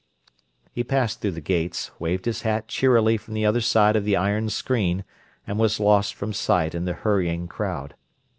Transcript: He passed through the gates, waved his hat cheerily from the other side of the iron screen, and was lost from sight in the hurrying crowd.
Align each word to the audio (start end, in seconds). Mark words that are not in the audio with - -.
He 0.71 0.83
passed 0.83 1.21
through 1.21 1.33
the 1.37 1.41
gates, 1.41 1.91
waved 1.99 2.25
his 2.25 2.41
hat 2.41 2.67
cheerily 2.67 3.17
from 3.17 3.35
the 3.35 3.45
other 3.45 3.61
side 3.61 3.95
of 3.95 4.03
the 4.03 4.15
iron 4.17 4.49
screen, 4.49 5.05
and 5.45 5.59
was 5.59 5.79
lost 5.79 6.15
from 6.15 6.33
sight 6.33 6.73
in 6.73 6.85
the 6.85 6.93
hurrying 6.93 7.47
crowd. 7.47 7.93